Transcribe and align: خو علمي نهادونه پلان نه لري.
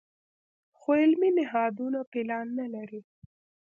خو 0.77 0.89
علمي 1.01 1.29
نهادونه 1.37 1.99
پلان 2.11 2.47
نه 2.59 2.65
لري. 2.73 3.01